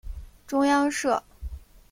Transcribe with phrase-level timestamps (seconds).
[0.47, 1.23] 中央社